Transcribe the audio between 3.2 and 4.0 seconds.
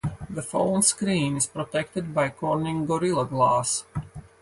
Glass.